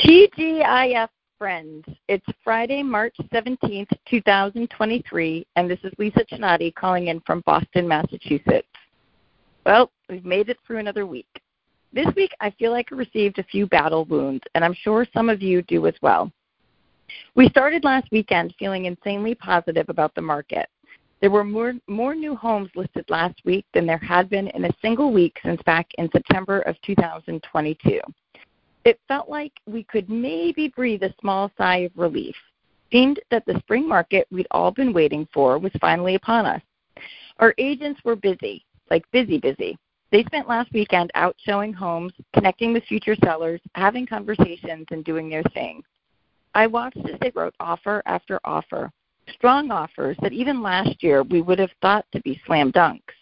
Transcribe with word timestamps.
TGIF 0.00 1.08
friends, 1.38 1.84
it's 2.08 2.26
Friday, 2.44 2.82
March 2.82 3.16
17th, 3.32 3.88
2023, 4.06 5.46
and 5.56 5.70
this 5.70 5.78
is 5.84 5.92
Lisa 5.96 6.22
Chinatti 6.30 6.74
calling 6.74 7.08
in 7.08 7.18
from 7.20 7.42
Boston, 7.46 7.88
Massachusetts. 7.88 8.68
Well, 9.64 9.90
we've 10.10 10.24
made 10.24 10.50
it 10.50 10.58
through 10.66 10.78
another 10.78 11.06
week. 11.06 11.40
This 11.94 12.08
week, 12.14 12.32
I 12.40 12.50
feel 12.50 12.72
like 12.72 12.92
I 12.92 12.96
received 12.96 13.38
a 13.38 13.44
few 13.44 13.66
battle 13.66 14.04
wounds, 14.04 14.42
and 14.54 14.62
I'm 14.62 14.74
sure 14.74 15.06
some 15.14 15.30
of 15.30 15.40
you 15.40 15.62
do 15.62 15.86
as 15.86 15.94
well. 16.02 16.30
We 17.34 17.48
started 17.48 17.82
last 17.82 18.08
weekend 18.12 18.54
feeling 18.58 18.84
insanely 18.84 19.34
positive 19.34 19.88
about 19.88 20.14
the 20.14 20.20
market. 20.20 20.68
There 21.22 21.30
were 21.30 21.44
more, 21.44 21.72
more 21.86 22.14
new 22.14 22.36
homes 22.36 22.68
listed 22.74 23.06
last 23.08 23.40
week 23.46 23.64
than 23.72 23.86
there 23.86 23.96
had 23.96 24.28
been 24.28 24.48
in 24.48 24.66
a 24.66 24.76
single 24.82 25.10
week 25.10 25.38
since 25.42 25.62
back 25.62 25.86
in 25.96 26.10
September 26.12 26.60
of 26.60 26.76
2022 26.82 27.98
it 28.86 29.00
felt 29.08 29.28
like 29.28 29.52
we 29.66 29.82
could 29.82 30.08
maybe 30.08 30.68
breathe 30.68 31.02
a 31.02 31.14
small 31.20 31.50
sigh 31.58 31.78
of 31.78 31.92
relief. 31.96 32.36
Seemed 32.92 33.18
that 33.30 33.44
the 33.44 33.58
spring 33.58 33.88
market 33.88 34.28
we'd 34.30 34.46
all 34.52 34.70
been 34.70 34.92
waiting 34.92 35.26
for 35.34 35.58
was 35.58 35.72
finally 35.80 36.14
upon 36.14 36.46
us. 36.46 36.62
Our 37.38 37.52
agents 37.58 38.00
were 38.04 38.14
busy, 38.14 38.64
like 38.88 39.04
busy, 39.10 39.38
busy. 39.38 39.76
They 40.12 40.22
spent 40.22 40.48
last 40.48 40.72
weekend 40.72 41.10
out 41.16 41.34
showing 41.44 41.72
homes, 41.72 42.12
connecting 42.32 42.72
with 42.72 42.84
future 42.84 43.16
sellers, 43.24 43.60
having 43.74 44.06
conversations, 44.06 44.86
and 44.92 45.04
doing 45.04 45.28
their 45.28 45.42
thing. 45.52 45.82
I 46.54 46.68
watched 46.68 46.98
as 46.98 47.18
they 47.20 47.32
wrote 47.34 47.54
offer 47.58 48.02
after 48.06 48.38
offer, 48.44 48.92
strong 49.32 49.72
offers 49.72 50.16
that 50.22 50.32
even 50.32 50.62
last 50.62 51.02
year 51.02 51.24
we 51.24 51.42
would 51.42 51.58
have 51.58 51.72
thought 51.82 52.06
to 52.12 52.20
be 52.20 52.40
slam 52.46 52.70
dunks. 52.70 53.15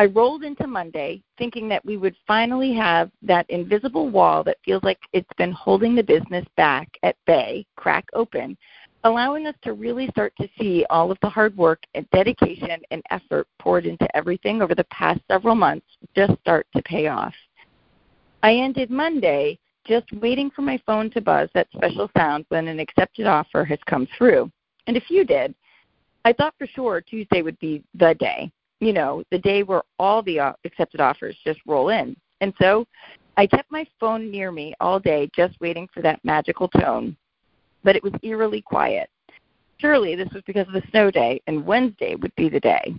I 0.00 0.06
rolled 0.06 0.44
into 0.44 0.66
Monday 0.66 1.22
thinking 1.36 1.68
that 1.68 1.84
we 1.84 1.98
would 1.98 2.16
finally 2.26 2.72
have 2.72 3.10
that 3.20 3.44
invisible 3.50 4.08
wall 4.08 4.42
that 4.44 4.56
feels 4.64 4.82
like 4.82 4.98
it's 5.12 5.28
been 5.36 5.52
holding 5.52 5.94
the 5.94 6.02
business 6.02 6.46
back 6.56 6.88
at 7.02 7.16
bay 7.26 7.66
crack 7.76 8.06
open, 8.14 8.56
allowing 9.04 9.46
us 9.46 9.54
to 9.60 9.74
really 9.74 10.08
start 10.08 10.32
to 10.40 10.48
see 10.58 10.86
all 10.88 11.10
of 11.10 11.18
the 11.20 11.28
hard 11.28 11.54
work 11.54 11.82
and 11.92 12.08
dedication 12.12 12.80
and 12.90 13.02
effort 13.10 13.46
poured 13.58 13.84
into 13.84 14.08
everything 14.16 14.62
over 14.62 14.74
the 14.74 14.84
past 14.84 15.20
several 15.30 15.54
months 15.54 15.84
just 16.16 16.32
start 16.40 16.66
to 16.74 16.82
pay 16.84 17.08
off. 17.08 17.34
I 18.42 18.54
ended 18.54 18.90
Monday 18.90 19.58
just 19.86 20.10
waiting 20.12 20.50
for 20.50 20.62
my 20.62 20.80
phone 20.86 21.10
to 21.10 21.20
buzz 21.20 21.50
that 21.52 21.68
special 21.76 22.10
sound 22.16 22.46
when 22.48 22.68
an 22.68 22.80
accepted 22.80 23.26
offer 23.26 23.66
has 23.66 23.78
come 23.84 24.08
through. 24.16 24.50
And 24.86 24.96
if 24.96 25.10
you 25.10 25.26
did, 25.26 25.54
I 26.24 26.32
thought 26.32 26.54
for 26.56 26.66
sure 26.66 27.02
Tuesday 27.02 27.42
would 27.42 27.58
be 27.58 27.84
the 27.92 28.14
day 28.14 28.50
you 28.80 28.92
know, 28.92 29.22
the 29.30 29.38
day 29.38 29.62
where 29.62 29.82
all 29.98 30.22
the 30.22 30.40
uh, 30.40 30.52
accepted 30.64 31.00
offers 31.00 31.36
just 31.44 31.60
roll 31.66 31.90
in. 31.90 32.16
And 32.40 32.52
so 32.60 32.86
I 33.36 33.46
kept 33.46 33.70
my 33.70 33.86
phone 33.98 34.30
near 34.30 34.50
me 34.50 34.74
all 34.80 34.98
day 34.98 35.28
just 35.34 35.60
waiting 35.60 35.88
for 35.92 36.02
that 36.02 36.24
magical 36.24 36.68
tone. 36.68 37.16
But 37.84 37.96
it 37.96 38.02
was 38.02 38.12
eerily 38.22 38.62
quiet. 38.62 39.08
Surely 39.78 40.14
this 40.14 40.28
was 40.32 40.42
because 40.46 40.66
of 40.66 40.74
the 40.74 40.82
snow 40.90 41.10
day, 41.10 41.40
and 41.46 41.64
Wednesday 41.64 42.14
would 42.14 42.34
be 42.36 42.48
the 42.48 42.60
day. 42.60 42.94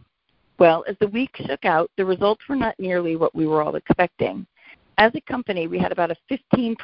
Well, 0.58 0.84
as 0.88 0.96
the 1.00 1.08
week 1.08 1.36
shook 1.46 1.66
out, 1.66 1.92
the 1.98 2.06
results 2.06 2.44
were 2.48 2.56
not 2.56 2.80
nearly 2.80 3.16
what 3.16 3.36
we 3.36 3.46
were 3.46 3.62
all 3.62 3.76
expecting. 3.76 4.46
As 4.98 5.12
a 5.16 5.22
company, 5.22 5.68
we 5.68 5.80
had 5.80 5.92
about 5.92 6.12
a 6.12 6.18
15% 6.32 6.76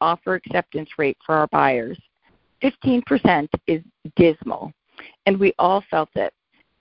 offer 0.00 0.34
acceptance 0.34 0.90
rate 0.98 1.18
for 1.24 1.34
our 1.34 1.46
buyers. 1.48 1.98
15% 2.62 3.48
is 3.66 3.82
dismal, 4.16 4.72
and 5.26 5.38
we 5.38 5.52
all 5.58 5.84
felt 5.90 6.08
it. 6.16 6.32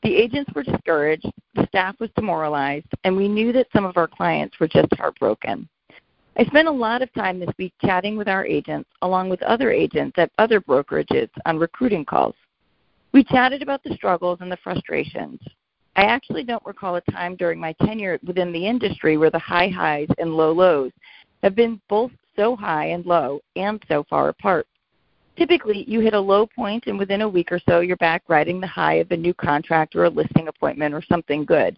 The 0.06 0.16
agents 0.16 0.52
were 0.54 0.62
discouraged, 0.62 1.26
the 1.56 1.66
staff 1.66 2.00
was 2.00 2.12
demoralized, 2.16 2.86
and 3.06 3.18
we 3.18 3.28
knew 3.28 3.52
that 3.54 3.66
some 3.74 3.86
of 3.86 3.98
our 3.98 4.08
clients 4.08 4.60
were 4.60 4.68
just 4.68 4.94
heartbroken. 4.94 5.68
I 6.38 6.46
spent 6.46 6.68
a 6.68 6.72
lot 6.72 7.02
of 7.02 7.12
time 7.16 7.40
this 7.40 7.50
week 7.58 7.74
chatting 7.84 8.16
with 8.16 8.28
our 8.28 8.46
agents, 8.46 8.88
along 9.02 9.30
with 9.30 9.42
other 9.42 9.72
agents 9.72 10.14
at 10.20 10.30
other 10.38 10.62
brokerages 10.62 11.30
on 11.48 11.58
recruiting 11.58 12.06
calls. 12.06 12.36
We 13.14 13.24
chatted 13.24 13.64
about 13.64 13.82
the 13.84 13.96
struggles 13.96 14.38
and 14.42 14.52
the 14.52 14.58
frustrations. 14.58 15.40
I 15.96 16.04
actually 16.04 16.44
don't 16.44 16.66
recall 16.68 16.98
a 16.98 17.12
time 17.12 17.36
during 17.36 17.60
my 17.60 17.74
tenure 17.84 18.20
within 18.24 18.52
the 18.52 18.68
industry 18.68 19.18
where 19.18 19.32
the 19.32 19.40
high 19.40 19.70
highs 19.70 20.10
and 20.20 20.38
low 20.38 20.52
lows 20.52 20.92
have 21.42 21.56
been 21.56 21.82
both 21.90 22.12
so 22.36 22.56
high 22.56 22.90
and 22.90 23.08
low 23.08 23.40
and 23.56 23.84
so 23.88 24.06
far 24.08 24.30
apart. 24.30 24.68
Typically, 25.38 25.84
you 25.90 26.00
hit 26.00 26.14
a 26.14 26.20
low 26.20 26.48
point, 26.48 26.88
and 26.88 26.98
within 26.98 27.22
a 27.22 27.28
week 27.28 27.52
or 27.52 27.60
so, 27.68 27.82
you're 27.82 27.98
back 27.98 28.24
riding 28.28 28.62
the 28.62 28.68
high 28.68 28.96
of 28.96 29.12
a 29.12 29.18
new 29.18 29.34
contract 29.34 29.96
or 29.96 30.06
a 30.06 30.10
listing 30.10 30.48
appointment 30.48 30.94
or 30.94 31.02
something 31.02 31.44
good. 31.44 31.76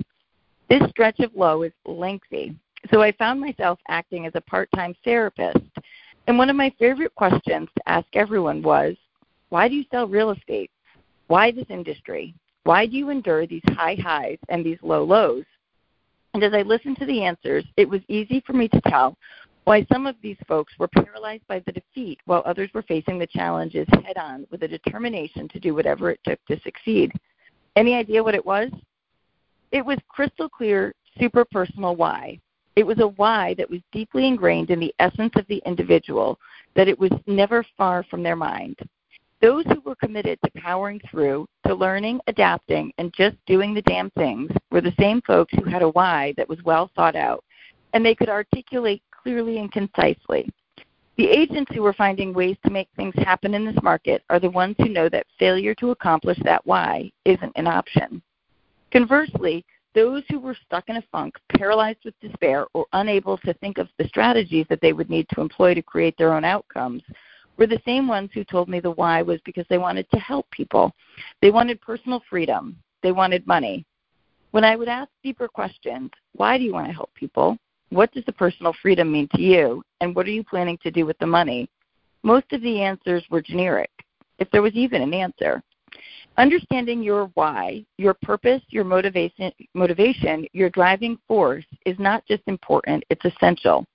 This 0.69 0.87
stretch 0.89 1.19
of 1.21 1.35
low 1.35 1.63
is 1.63 1.71
lengthy, 1.85 2.55
so 2.91 3.01
I 3.01 3.11
found 3.13 3.39
myself 3.39 3.79
acting 3.87 4.25
as 4.25 4.33
a 4.35 4.41
part 4.41 4.69
time 4.75 4.93
therapist. 5.03 5.65
And 6.27 6.37
one 6.37 6.49
of 6.49 6.55
my 6.55 6.71
favorite 6.77 7.15
questions 7.15 7.69
to 7.75 7.89
ask 7.89 8.05
everyone 8.13 8.61
was 8.61 8.95
why 9.49 9.69
do 9.69 9.75
you 9.75 9.85
sell 9.89 10.07
real 10.07 10.31
estate? 10.31 10.69
Why 11.27 11.51
this 11.51 11.65
industry? 11.69 12.35
Why 12.63 12.85
do 12.85 12.97
you 12.97 13.09
endure 13.09 13.47
these 13.47 13.63
high 13.69 13.95
highs 13.95 14.39
and 14.49 14.63
these 14.63 14.79
low 14.81 15.03
lows? 15.03 15.45
And 16.33 16.43
as 16.43 16.53
I 16.53 16.63
listened 16.63 16.97
to 16.99 17.05
the 17.05 17.23
answers, 17.23 17.63
it 17.77 17.89
was 17.89 18.01
easy 18.09 18.43
for 18.45 18.53
me 18.53 18.67
to 18.67 18.81
tell 18.81 19.17
why 19.67 19.85
some 19.91 20.07
of 20.07 20.15
these 20.23 20.37
folks 20.47 20.71
were 20.79 20.87
paralyzed 20.87 21.45
by 21.49 21.59
the 21.65 21.73
defeat 21.73 22.21
while 22.23 22.41
others 22.45 22.69
were 22.73 22.83
facing 22.83 23.19
the 23.19 23.27
challenges 23.27 23.85
head 24.05 24.15
on 24.15 24.47
with 24.49 24.63
a 24.63 24.67
determination 24.67 25.45
to 25.49 25.59
do 25.59 25.75
whatever 25.75 26.09
it 26.09 26.21
took 26.23 26.39
to 26.45 26.57
succeed. 26.61 27.11
Any 27.75 27.93
idea 27.93 28.23
what 28.23 28.33
it 28.33 28.45
was? 28.45 28.71
It 29.73 29.85
was 29.85 29.97
crystal 30.07 30.47
clear, 30.47 30.95
super 31.19 31.43
personal 31.43 31.97
why. 31.97 32.39
It 32.77 32.87
was 32.87 33.01
a 33.01 33.09
why 33.09 33.55
that 33.55 33.69
was 33.69 33.81
deeply 33.91 34.25
ingrained 34.25 34.69
in 34.69 34.79
the 34.79 34.95
essence 34.99 35.33
of 35.35 35.45
the 35.47 35.61
individual, 35.65 36.39
that 36.77 36.87
it 36.87 36.97
was 36.97 37.11
never 37.27 37.65
far 37.77 38.03
from 38.03 38.23
their 38.23 38.37
mind. 38.37 38.77
Those 39.41 39.65
who 39.65 39.81
were 39.81 39.95
committed 39.95 40.39
to 40.45 40.61
powering 40.61 41.01
through, 41.11 41.45
to 41.65 41.75
learning, 41.75 42.21
adapting, 42.27 42.93
and 42.99 43.13
just 43.13 43.35
doing 43.45 43.73
the 43.73 43.81
damn 43.81 44.11
things 44.11 44.49
were 44.71 44.79
the 44.79 44.95
same 44.97 45.21
folks 45.23 45.53
who 45.55 45.69
had 45.69 45.81
a 45.81 45.89
why 45.89 46.33
that 46.37 46.47
was 46.47 46.63
well 46.63 46.89
thought 46.95 47.17
out, 47.17 47.43
and 47.93 48.05
they 48.05 48.15
could 48.15 48.29
articulate 48.29 49.01
clearly 49.27 49.57
and 49.57 49.69
concisely. 49.73 50.49
The 51.17 51.27
agents 51.27 51.69
who 51.75 51.85
are 51.85 51.91
finding 51.91 52.33
ways 52.33 52.55
to 52.63 52.71
make 52.71 52.87
things 52.95 53.13
happen 53.17 53.53
in 53.55 53.65
this 53.65 53.75
market 53.83 54.23
are 54.29 54.39
the 54.39 54.49
ones 54.49 54.77
who 54.77 54.87
know 54.87 55.09
that 55.09 55.25
failure 55.37 55.75
to 55.75 55.91
accomplish 55.91 56.37
that 56.43 56.65
why 56.65 57.11
isn't 57.25 57.51
an 57.57 57.67
option. 57.67 58.21
Conversely, 58.93 59.65
those 59.93 60.23
who 60.29 60.39
were 60.39 60.55
stuck 60.65 60.87
in 60.87 60.95
a 60.95 61.03
funk, 61.11 61.35
paralyzed 61.57 62.05
with 62.05 62.17
despair, 62.21 62.67
or 62.73 62.85
unable 62.93 63.37
to 63.39 63.53
think 63.55 63.77
of 63.77 63.89
the 63.97 64.07
strategies 64.07 64.65
that 64.69 64.79
they 64.79 64.93
would 64.93 65.09
need 65.09 65.27
to 65.33 65.41
employ 65.41 65.73
to 65.73 65.81
create 65.81 66.17
their 66.17 66.33
own 66.33 66.45
outcomes 66.45 67.03
were 67.57 67.67
the 67.67 67.81
same 67.83 68.07
ones 68.07 68.29
who 68.33 68.45
told 68.45 68.69
me 68.69 68.79
the 68.79 68.91
why 68.91 69.21
was 69.21 69.41
because 69.43 69.65
they 69.69 69.77
wanted 69.77 70.09
to 70.11 70.19
help 70.19 70.49
people. 70.51 70.93
They 71.41 71.51
wanted 71.51 71.81
personal 71.81 72.23
freedom. 72.29 72.77
They 73.03 73.11
wanted 73.11 73.45
money. 73.45 73.85
When 74.51 74.63
I 74.63 74.77
would 74.77 74.87
ask 74.87 75.09
deeper 75.21 75.49
questions, 75.49 76.11
why 76.31 76.57
do 76.57 76.63
you 76.63 76.71
want 76.71 76.87
to 76.87 76.93
help 76.93 77.13
people? 77.13 77.57
What 77.89 78.11
does 78.11 78.25
the 78.25 78.33
personal 78.33 78.73
freedom 78.81 79.11
mean 79.11 79.29
to 79.33 79.41
you? 79.41 79.83
And 80.01 80.15
what 80.15 80.25
are 80.25 80.31
you 80.31 80.43
planning 80.43 80.77
to 80.83 80.91
do 80.91 81.05
with 81.05 81.17
the 81.19 81.27
money? 81.27 81.69
Most 82.23 82.51
of 82.51 82.61
the 82.61 82.81
answers 82.81 83.23
were 83.29 83.41
generic, 83.41 83.91
if 84.39 84.49
there 84.51 84.61
was 84.61 84.73
even 84.73 85.01
an 85.01 85.13
answer. 85.13 85.61
Understanding 86.37 87.01
your 87.01 87.31
why, 87.33 87.85
your 87.97 88.13
purpose, 88.13 88.61
your 88.69 88.83
motivation, 88.83 89.51
motivation, 89.73 90.45
your 90.53 90.69
driving 90.69 91.17
force 91.27 91.65
is 91.85 91.97
not 91.97 92.25
just 92.27 92.43
important, 92.47 93.03
it's 93.09 93.25
essential. 93.25 93.85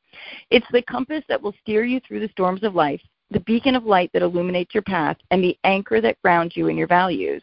It's 0.50 0.66
the 0.72 0.82
compass 0.82 1.22
that 1.28 1.40
will 1.40 1.54
steer 1.60 1.84
you 1.84 2.00
through 2.00 2.20
the 2.20 2.28
storms 2.30 2.64
of 2.64 2.74
life, 2.74 3.00
the 3.30 3.40
beacon 3.40 3.76
of 3.76 3.84
light 3.84 4.10
that 4.12 4.22
illuminates 4.22 4.74
your 4.74 4.82
path, 4.82 5.16
and 5.30 5.42
the 5.42 5.56
anchor 5.64 6.00
that 6.00 6.20
grounds 6.22 6.56
you 6.56 6.68
in 6.68 6.76
your 6.76 6.88
values. 6.88 7.42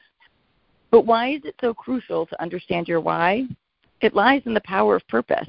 But 0.91 1.05
why 1.05 1.29
is 1.29 1.41
it 1.45 1.55
so 1.61 1.73
crucial 1.73 2.25
to 2.25 2.41
understand 2.41 2.87
your 2.87 2.99
why? 2.99 3.45
It 4.01 4.15
lies 4.15 4.41
in 4.45 4.53
the 4.53 4.61
power 4.61 4.95
of 4.95 5.07
purpose. 5.07 5.47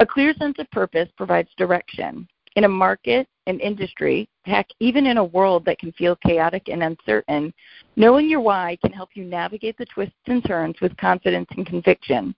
A 0.00 0.06
clear 0.06 0.32
sense 0.34 0.58
of 0.60 0.70
purpose 0.70 1.08
provides 1.16 1.48
direction. 1.56 2.28
In 2.54 2.64
a 2.64 2.68
market, 2.68 3.26
an 3.46 3.58
industry, 3.58 4.28
heck, 4.44 4.68
even 4.78 5.06
in 5.06 5.18
a 5.18 5.24
world 5.24 5.64
that 5.64 5.78
can 5.78 5.90
feel 5.92 6.16
chaotic 6.16 6.68
and 6.68 6.84
uncertain, 6.84 7.52
knowing 7.96 8.28
your 8.28 8.40
why 8.40 8.78
can 8.80 8.92
help 8.92 9.10
you 9.14 9.24
navigate 9.24 9.76
the 9.76 9.86
twists 9.86 10.14
and 10.26 10.44
turns 10.44 10.80
with 10.80 10.96
confidence 10.98 11.48
and 11.56 11.66
conviction. 11.66 12.34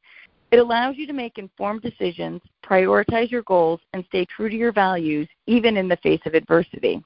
It 0.53 0.59
allows 0.59 0.97
you 0.97 1.07
to 1.07 1.13
make 1.13 1.37
informed 1.37 1.83
decisions, 1.83 2.41
prioritize 2.65 3.31
your 3.31 3.43
goals, 3.43 3.81
and 3.93 4.05
stay 4.07 4.25
true 4.25 4.49
to 4.49 4.57
your 4.57 4.73
values, 4.73 5.29
even 5.47 5.77
in 5.77 5.87
the 5.87 5.99
face 5.99 6.21
of 6.25 6.35
adversity. 6.35 7.05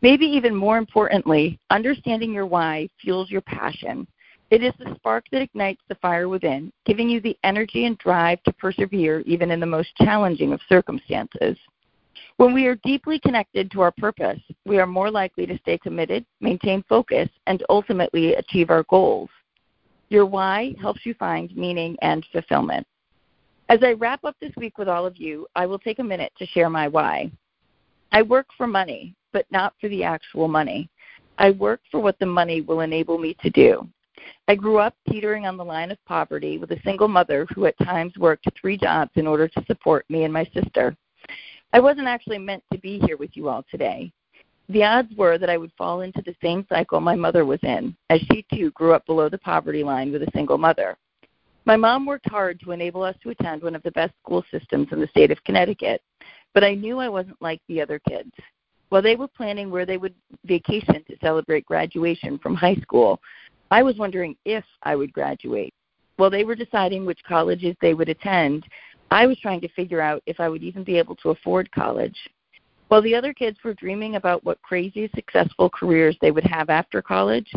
Maybe 0.00 0.26
even 0.26 0.54
more 0.54 0.78
importantly, 0.78 1.58
understanding 1.70 2.32
your 2.32 2.46
why 2.46 2.88
fuels 3.00 3.30
your 3.30 3.42
passion. 3.42 4.06
It 4.50 4.62
is 4.62 4.72
the 4.78 4.94
spark 4.94 5.24
that 5.32 5.42
ignites 5.42 5.82
the 5.88 5.96
fire 5.96 6.28
within, 6.28 6.72
giving 6.84 7.08
you 7.08 7.20
the 7.20 7.36
energy 7.42 7.86
and 7.86 7.98
drive 7.98 8.42
to 8.44 8.52
persevere 8.52 9.20
even 9.20 9.50
in 9.50 9.58
the 9.58 9.66
most 9.66 9.94
challenging 9.96 10.52
of 10.52 10.60
circumstances. 10.68 11.58
When 12.36 12.54
we 12.54 12.66
are 12.66 12.76
deeply 12.84 13.18
connected 13.18 13.70
to 13.72 13.80
our 13.80 13.90
purpose, 13.90 14.40
we 14.64 14.78
are 14.78 14.86
more 14.86 15.10
likely 15.10 15.46
to 15.46 15.58
stay 15.58 15.78
committed, 15.78 16.24
maintain 16.40 16.84
focus, 16.88 17.28
and 17.46 17.64
ultimately 17.68 18.34
achieve 18.34 18.70
our 18.70 18.84
goals. 18.84 19.30
Your 20.10 20.26
why 20.26 20.74
helps 20.80 21.04
you 21.04 21.14
find 21.14 21.54
meaning 21.56 21.96
and 22.02 22.24
fulfillment. 22.30 22.86
As 23.68 23.80
I 23.82 23.92
wrap 23.92 24.24
up 24.24 24.36
this 24.40 24.52
week 24.56 24.78
with 24.78 24.88
all 24.88 25.06
of 25.06 25.16
you, 25.16 25.48
I 25.56 25.66
will 25.66 25.80
take 25.80 25.98
a 25.98 26.04
minute 26.04 26.32
to 26.38 26.46
share 26.46 26.70
my 26.70 26.86
why. 26.86 27.32
I 28.12 28.22
work 28.22 28.46
for 28.56 28.68
money, 28.68 29.16
but 29.32 29.46
not 29.50 29.74
for 29.80 29.88
the 29.88 30.04
actual 30.04 30.46
money. 30.46 30.88
I 31.38 31.50
work 31.50 31.80
for 31.90 32.00
what 32.00 32.18
the 32.20 32.26
money 32.26 32.60
will 32.60 32.80
enable 32.82 33.18
me 33.18 33.36
to 33.42 33.50
do. 33.50 33.88
I 34.48 34.54
grew 34.54 34.78
up 34.78 34.94
teetering 35.08 35.46
on 35.46 35.56
the 35.56 35.64
line 35.64 35.90
of 35.90 36.04
poverty 36.06 36.58
with 36.58 36.70
a 36.72 36.80
single 36.84 37.08
mother 37.08 37.46
who 37.54 37.66
at 37.66 37.78
times 37.78 38.12
worked 38.16 38.46
three 38.60 38.76
jobs 38.76 39.10
in 39.14 39.26
order 39.26 39.48
to 39.48 39.64
support 39.66 40.04
me 40.08 40.24
and 40.24 40.32
my 40.32 40.44
sister. 40.54 40.96
I 41.72 41.80
wasn't 41.80 42.08
actually 42.08 42.38
meant 42.38 42.62
to 42.72 42.78
be 42.78 43.00
here 43.00 43.16
with 43.16 43.30
you 43.34 43.48
all 43.48 43.64
today. 43.70 44.12
The 44.68 44.82
odds 44.82 45.14
were 45.16 45.38
that 45.38 45.50
I 45.50 45.56
would 45.56 45.72
fall 45.78 46.00
into 46.00 46.22
the 46.22 46.34
same 46.42 46.66
cycle 46.68 47.00
my 47.00 47.14
mother 47.14 47.44
was 47.44 47.60
in, 47.62 47.96
as 48.10 48.20
she 48.32 48.44
too 48.52 48.70
grew 48.72 48.94
up 48.94 49.06
below 49.06 49.28
the 49.28 49.38
poverty 49.38 49.84
line 49.84 50.10
with 50.10 50.22
a 50.22 50.30
single 50.32 50.58
mother. 50.58 50.96
My 51.66 51.76
mom 51.76 52.06
worked 52.06 52.28
hard 52.28 52.60
to 52.60 52.72
enable 52.72 53.02
us 53.02 53.16
to 53.22 53.30
attend 53.30 53.62
one 53.62 53.74
of 53.74 53.82
the 53.82 53.90
best 53.92 54.14
school 54.22 54.44
systems 54.50 54.88
in 54.92 55.00
the 55.00 55.08
state 55.08 55.30
of 55.30 55.42
Connecticut, 55.44 56.00
but 56.54 56.64
I 56.64 56.74
knew 56.74 56.98
I 56.98 57.08
wasn't 57.08 57.40
like 57.42 57.60
the 57.68 57.80
other 57.80 58.00
kids. 58.08 58.30
While 58.88 59.02
they 59.02 59.16
were 59.16 59.28
planning 59.28 59.70
where 59.70 59.84
they 59.84 59.96
would 59.96 60.14
vacation 60.44 61.04
to 61.08 61.18
celebrate 61.20 61.66
graduation 61.66 62.38
from 62.38 62.54
high 62.54 62.76
school, 62.76 63.20
I 63.70 63.82
was 63.82 63.96
wondering 63.96 64.36
if 64.44 64.64
I 64.82 64.96
would 64.96 65.12
graduate. 65.12 65.74
While 66.16 66.30
they 66.30 66.44
were 66.44 66.54
deciding 66.54 67.04
which 67.04 67.24
colleges 67.26 67.76
they 67.80 67.94
would 67.94 68.08
attend, 68.08 68.64
I 69.10 69.26
was 69.26 69.38
trying 69.38 69.60
to 69.60 69.68
figure 69.68 70.00
out 70.00 70.22
if 70.26 70.40
I 70.40 70.48
would 70.48 70.62
even 70.62 70.84
be 70.84 70.98
able 70.98 71.16
to 71.16 71.30
afford 71.30 71.70
college. 71.72 72.16
While 72.88 73.02
the 73.02 73.14
other 73.14 73.32
kids 73.34 73.58
were 73.64 73.74
dreaming 73.74 74.14
about 74.14 74.44
what 74.44 74.62
crazy 74.62 75.10
successful 75.14 75.68
careers 75.68 76.16
they 76.20 76.30
would 76.30 76.46
have 76.46 76.70
after 76.70 77.02
college, 77.02 77.52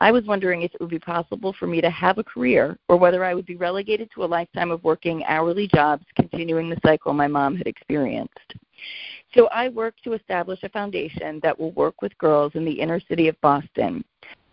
I 0.00 0.10
was 0.10 0.24
wondering 0.24 0.62
if 0.62 0.74
it 0.74 0.80
would 0.80 0.90
be 0.90 0.98
possible 0.98 1.54
for 1.56 1.68
me 1.68 1.80
to 1.80 1.90
have 1.90 2.18
a 2.18 2.24
career 2.24 2.76
or 2.88 2.96
whether 2.96 3.24
I 3.24 3.34
would 3.34 3.46
be 3.46 3.54
relegated 3.54 4.10
to 4.14 4.24
a 4.24 4.26
lifetime 4.26 4.72
of 4.72 4.82
working 4.82 5.24
hourly 5.26 5.68
jobs, 5.68 6.04
continuing 6.16 6.68
the 6.68 6.80
cycle 6.84 7.12
my 7.12 7.28
mom 7.28 7.54
had 7.54 7.68
experienced. 7.68 8.54
So 9.32 9.46
I 9.46 9.68
work 9.68 9.94
to 10.02 10.14
establish 10.14 10.58
a 10.64 10.68
foundation 10.68 11.38
that 11.44 11.58
will 11.58 11.70
work 11.72 12.02
with 12.02 12.18
girls 12.18 12.52
in 12.56 12.64
the 12.64 12.72
inner 12.72 12.98
city 12.98 13.28
of 13.28 13.40
Boston, 13.40 14.01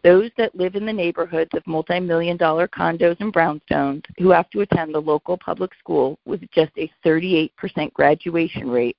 those 0.04 0.32
that 0.38 0.56
live 0.56 0.76
in 0.76 0.86
the 0.86 0.94
neighborhoods 0.94 1.52
of 1.54 1.66
multi-million 1.68 2.38
dollar 2.38 2.68
condos 2.68 3.20
and 3.20 3.34
brownstones 3.34 4.04
who 4.18 4.30
have 4.30 4.50
to 4.50 4.62
attend 4.62 4.94
the 4.94 5.00
local 5.00 5.38
public 5.38 5.72
school 5.80 6.18
with 6.26 6.42
just 6.52 6.72
a 6.78 6.92
38% 7.06 7.94
graduation 7.94 8.70
rate 8.70 8.98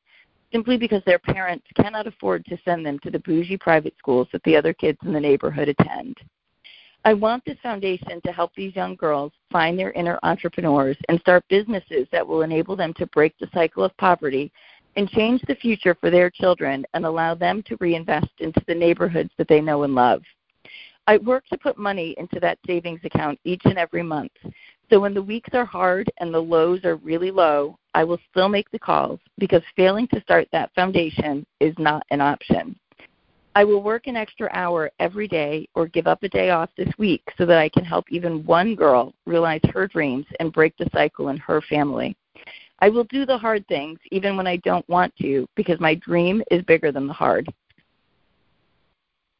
simply 0.53 0.77
because 0.77 1.03
their 1.07 1.19
parents 1.19 1.65
cannot 1.77 2.07
afford 2.07 2.45
to 2.45 2.59
send 2.65 2.85
them 2.85 2.99
to 2.99 3.11
the 3.11 3.21
bougie 3.21 3.57
private 3.57 3.95
schools 3.99 4.29
that 4.33 4.43
the 4.43 4.57
other 4.57 4.73
kids 4.73 4.99
in 5.05 5.13
the 5.13 5.21
neighborhood 5.21 5.69
attend. 5.69 6.17
I 7.05 7.15
want 7.15 7.45
this 7.45 7.57
foundation 7.63 8.21
to 8.27 8.33
help 8.33 8.53
these 8.55 8.77
young 8.77 8.95
girls 8.95 9.33
find 9.51 9.79
their 9.79 9.93
inner 9.93 10.19
entrepreneurs 10.23 10.99
and 11.09 11.19
start 11.21 11.45
businesses 11.49 12.07
that 12.13 12.27
will 12.27 12.43
enable 12.43 12.77
them 12.77 12.93
to 12.95 13.07
break 13.07 13.35
the 13.39 13.49
cycle 13.55 13.85
of 13.85 13.97
poverty 13.97 14.53
and 14.97 15.09
change 15.09 15.41
the 15.43 15.55
future 15.55 15.95
for 15.95 16.11
their 16.11 16.29
children 16.29 16.85
and 16.93 17.07
allow 17.07 17.35
them 17.35 17.63
to 17.63 17.77
reinvest 17.81 18.33
into 18.41 18.61
the 18.67 18.75
neighborhoods 18.75 19.31
that 19.39 19.49
they 19.49 19.61
know 19.61 19.85
and 19.85 19.95
love. 19.95 20.23
I 21.11 21.17
work 21.17 21.45
to 21.49 21.59
put 21.59 21.77
money 21.77 22.15
into 22.19 22.39
that 22.39 22.61
savings 22.65 23.01
account 23.03 23.41
each 23.43 23.63
and 23.65 23.77
every 23.77 24.05
month. 24.05 24.31
So 24.89 25.01
when 25.01 25.13
the 25.13 25.21
weeks 25.21 25.51
are 25.55 25.65
hard 25.65 26.09
and 26.19 26.33
the 26.33 26.39
lows 26.39 26.85
are 26.85 26.95
really 26.95 27.33
low, 27.33 27.77
I 27.95 28.05
will 28.05 28.21
still 28.31 28.49
make 28.49 28.71
the 28.71 28.79
calls 28.79 29.19
because 29.37 29.63
failing 29.75 30.07
to 30.15 30.21
start 30.21 30.47
that 30.53 30.73
foundation 30.73 31.45
is 31.59 31.75
not 31.79 32.07
an 32.13 32.21
option. 32.21 32.77
I 33.57 33.65
will 33.65 33.83
work 33.83 34.07
an 34.07 34.15
extra 34.15 34.49
hour 34.53 34.89
every 35.01 35.27
day 35.27 35.69
or 35.75 35.89
give 35.89 36.07
up 36.07 36.23
a 36.23 36.29
day 36.29 36.51
off 36.51 36.71
this 36.77 36.93
week 36.97 37.25
so 37.37 37.45
that 37.45 37.59
I 37.59 37.69
can 37.71 37.85
help 37.85 38.05
even 38.11 38.47
one 38.47 38.77
girl 38.77 39.13
realize 39.27 39.63
her 39.75 39.89
dreams 39.89 40.27
and 40.39 40.53
break 40.53 40.77
the 40.77 40.89
cycle 40.93 41.31
in 41.31 41.39
her 41.39 41.61
family. 41.63 42.17
I 42.79 42.89
will 42.89 43.03
do 43.11 43.27
the 43.27 43.37
hard 43.37 43.67
things 43.67 43.99
even 44.13 44.37
when 44.37 44.47
I 44.47 44.59
don't 44.59 44.89
want 44.89 45.13
to 45.17 45.49
because 45.57 45.81
my 45.81 45.97
dream 45.97 46.41
is 46.53 46.63
bigger 46.67 46.93
than 46.93 47.09
the 47.09 47.13
hard. 47.13 47.53